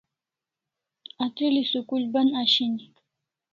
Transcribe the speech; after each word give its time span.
Atril'i 1.23 1.63
school 1.71 2.03
band 2.13 2.31
ashini 2.43 2.83